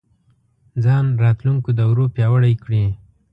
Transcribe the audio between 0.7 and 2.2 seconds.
ځان راتلونکو دورو